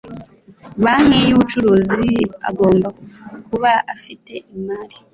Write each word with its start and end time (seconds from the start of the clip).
banki 0.83 1.19
y 1.29 1.31
ubucuruzi 1.35 2.07
agomba 2.49 2.87
kuba 3.47 3.71
afite 3.93 4.33
imari 4.55 4.97